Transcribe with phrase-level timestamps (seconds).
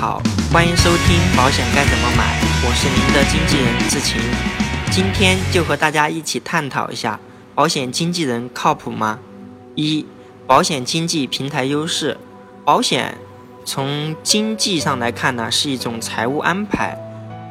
[0.00, 0.18] 好，
[0.50, 4.18] 欢迎收听保险该怎么买，我是您的经纪人志晴。
[4.90, 7.20] 今天就和大家一起探讨一下，
[7.54, 9.18] 保险经纪人靠谱吗？
[9.74, 10.06] 一、
[10.46, 12.16] 保险经纪平台优势。
[12.64, 13.18] 保险
[13.66, 16.96] 从经济上来看呢，是一种财务安排；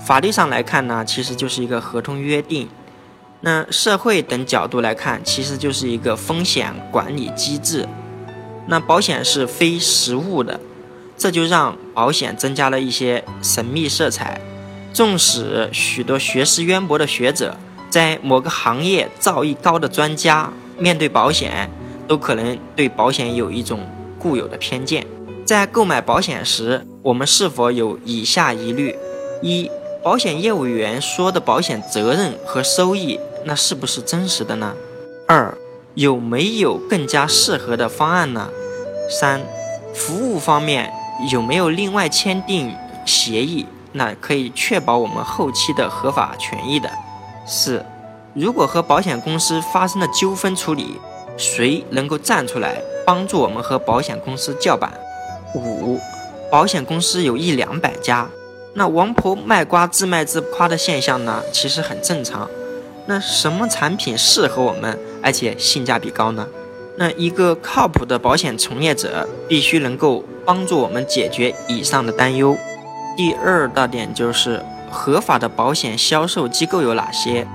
[0.00, 2.66] 法律上来看呢，其实就是一个合同约定。
[3.42, 7.86] 那社会等角度来看，其实就是一个风险管理机制。
[8.68, 10.58] 那保险是非实物的。
[11.18, 14.40] 这就让保险增加了一些神秘色彩。
[14.94, 17.56] 纵使许多学识渊博的学者，
[17.90, 21.70] 在某个行业造诣高的专家，面对保险，
[22.06, 23.80] 都可能对保险有一种
[24.18, 25.06] 固有的偏见。
[25.44, 28.96] 在购买保险时，我们是否有以下疑虑：
[29.42, 29.70] 一、
[30.02, 34.74] 保险业务员说的保险责任和收益，那是不是真实的呢？
[35.26, 35.56] 二、
[35.94, 38.48] 有没有更加适合的方案呢？
[39.08, 39.40] 三、
[39.94, 40.92] 服务方面。
[41.30, 43.66] 有没有另外签订协议？
[43.92, 46.88] 那可以确保我们后期的合法权益的。
[47.46, 47.84] 四，
[48.34, 51.00] 如果和保险公司发生了纠纷处理，
[51.36, 54.92] 谁能够站出来帮助我们和保险公司叫板？
[55.54, 55.98] 五，
[56.50, 58.28] 保险公司有一两百家，
[58.74, 61.42] 那王婆卖瓜自卖自夸的现象呢？
[61.50, 62.48] 其实很正常。
[63.06, 66.46] 那什么产品适合我们，而且性价比高呢？
[66.98, 72.58] 那一个靠谱的保险从业者必须能够帮助我们解决以上的担忧。
[73.16, 77.46] 第二大点就是合法的保险销售机构有哪些？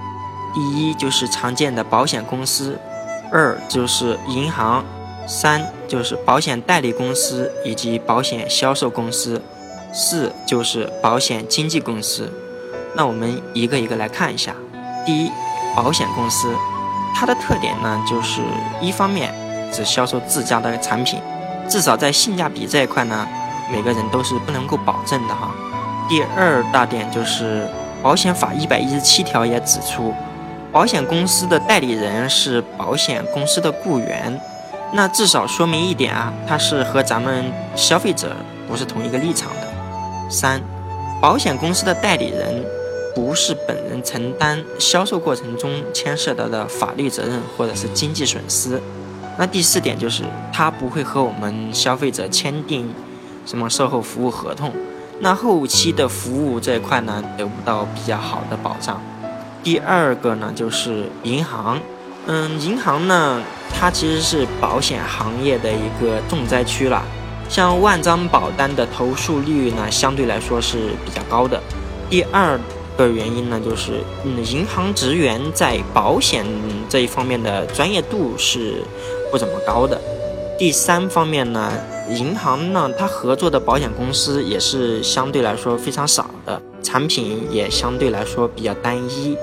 [0.53, 2.79] 第一就是常见的保险公司，
[3.31, 4.85] 二就是银行，
[5.27, 9.41] 三就是保险代理公司以及保险销售公司，
[9.91, 12.31] 四就是保险经纪公司。
[12.95, 14.55] 那我们一个一个来看一下。
[15.05, 15.31] 第一，
[15.75, 16.47] 保险公司。
[17.13, 18.41] 它的特点呢，就是
[18.81, 19.33] 一方面
[19.71, 21.19] 只销售自家的产品，
[21.69, 23.27] 至少在性价比这一块呢，
[23.71, 25.49] 每个人都是不能够保证的哈。
[26.09, 27.67] 第二大点就是
[28.01, 30.13] 保险法一百一十七条也指出，
[30.71, 34.37] 保险公司的代理人是保险公司的雇员，
[34.91, 37.45] 那至少说明一点啊，他是和咱们
[37.75, 38.35] 消费者
[38.67, 40.29] 不是同一个立场的。
[40.29, 40.61] 三，
[41.21, 42.63] 保险公司的代理人。
[43.15, 48.81] 不是本人承担销售过程中牵涉到的法律责任或者是经济损失。
[49.37, 52.93] 那第四点就是，他不会和我们消费者签订
[53.45, 54.71] 什么售后服务合同。
[55.19, 59.01] 那后期的服务这一块呢，得不到比较好的保障。
[59.63, 61.79] 第二个呢，就是银行。
[62.25, 63.41] 嗯，银行呢，
[63.73, 67.03] 它其实是保险行业的一个重灾区了。
[67.49, 71.61] 像万张保单的投诉率呢，相对来说是比较高的。
[72.09, 72.59] 第二。
[72.97, 76.45] 个原因呢，就是嗯，银行职员在保险
[76.89, 78.83] 这一方面的专业度是
[79.31, 79.99] 不怎么高的。
[80.57, 81.71] 第三方面呢，
[82.09, 89.35] 银行呢，它合作的保险公司也是相对来说非常少的，产品也相对来说比较单一。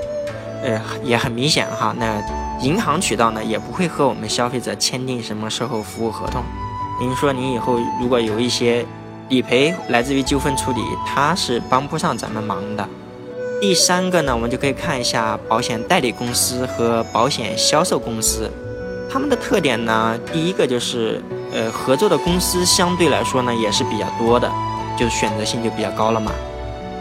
[0.62, 2.22] 呃，也很明显哈，那
[2.62, 6.42] 银行渠道呢，也不会和我们消费者签订什么售后服务合同。
[7.00, 8.84] 您说您以后如果有一些
[9.30, 12.86] 理赔来自于纠纷处理，他是帮不上咱们忙的。
[13.60, 18.50] 第三个呢，我们就可以看一下保险代理公司和保险销售公司，
[19.12, 21.22] 他们的特点呢，第一个就是，
[21.52, 24.50] 呃，合作的公司相对来说呢也是比较多的，
[24.96, 26.32] 就选择性就比较高了嘛。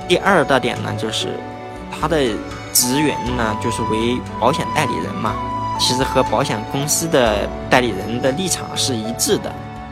[0.06, 1.30] 第二大点呢，就是
[1.90, 2.18] 他的
[2.74, 5.34] 职员呢就是为保险代理人嘛，
[5.80, 9.50] 其实和保险公司的代理人的立场是一致的。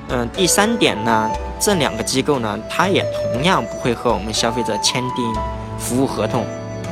[0.09, 5.33] 嗯，第三点呢，这两个机构呢，它也同样不会和我们消费者签订。
[5.77, 6.45] 服务合同，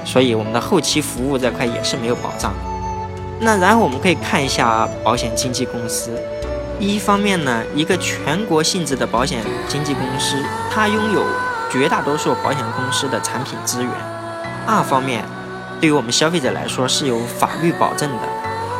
[0.06, 2.53] 所以我们的后期服务这块也是没有保障。
[3.40, 6.18] 那然后我们可以看一下保险经纪公司，
[6.79, 10.38] 一方面呢，一个全国性质的保险经纪公司，
[10.72, 11.22] 它拥有
[11.69, 13.91] 绝大多数保险公司的产品资源；
[14.66, 15.25] 二方面，
[15.81, 18.28] 对于我们消费者来说是有法律保证的，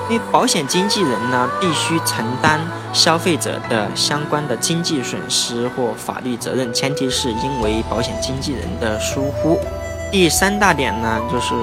[0.09, 2.59] 因为保险经纪人呢必须承担
[2.93, 9.59] 消费者的相关的经济损失或法律责任，前提是因为保险经纪人的疏忽。
[10.16, 11.53] 第三大点呢，就是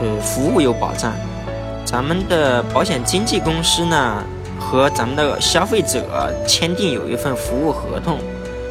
[0.00, 1.12] 呃服务有保障。
[1.84, 4.22] 咱们的保险经纪公司呢
[4.56, 8.20] 和咱们的消费者签订有一份服务合同，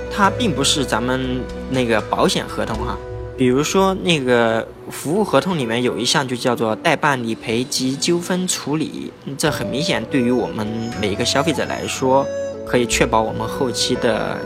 [0.09, 2.97] 它并不是咱们那个保险合同哈。
[3.35, 10.65] 比如说那个服务合同里面有一项就叫做代办理赔及纠纷处理，这很明显对于我们
[11.01, 12.25] 每一个消费者来说，
[12.69, 14.37] 可以确保我们后期的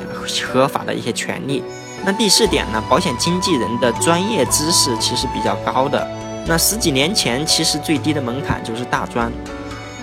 [0.44, 1.63] 合法的一些权利。
[2.03, 6.07] 那第四点呢，保险经纪人的专业知识其实比较高的。
[6.47, 9.31] 那十几年前，其实最低的门槛就是大专，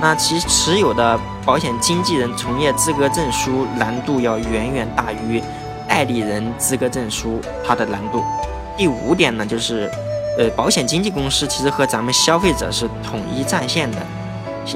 [0.00, 5.42] 那其持有的保险经纪人从业资格证书难度要远远大于
[5.88, 8.22] 代理人资格证书它的难度。
[8.76, 9.90] 第五点呢，就是
[10.38, 13.96] 呃，保险经纪公司其实和咱们消费者是统一战线的，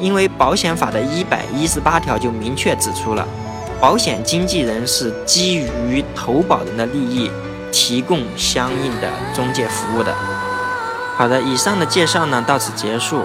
[0.01, 3.27] 因为保险法的一百一十八条就明确指出了，
[3.81, 7.31] 保险经纪人是基于投保人的利益
[7.71, 10.15] 提供相应的中介服务的。
[11.17, 13.23] 好的，以上的介绍呢到此结束。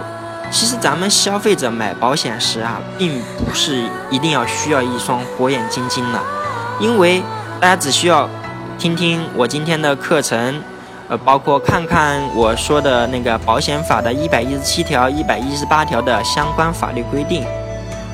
[0.50, 6.20] 其实咱们消费者买保险时啊，并不是一定要需要一双火眼金睛的，
[6.80, 7.22] 因为
[7.60, 8.30] 大家只需要
[8.78, 10.62] 听听我今天的课程，
[11.10, 17.46] 呃，包括看看我说的那个保险法的一百一十七条、一百一十八条的相关法律规定，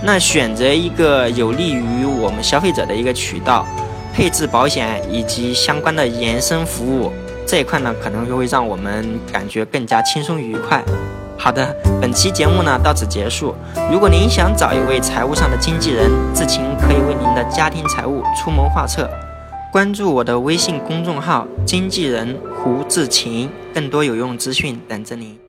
[0.03, 3.65] 那选择一个有利于我们消费者的一个渠道，
[4.13, 7.11] 配置保险以及相关的延伸服务
[7.47, 10.83] 这一块呢，可能就会让我们感觉更加轻松愉快。
[11.35, 13.55] 好的，本期节目呢到此结束。
[13.91, 19.09] 如果您想找一位财务上的经纪人，志勤可以为您的家庭财务出谋划策。
[19.73, 25.43] 关注我的微信公众号“经纪人胡志勤”，更多有用资讯等着你。